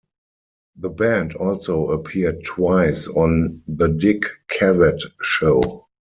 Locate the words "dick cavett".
3.89-4.99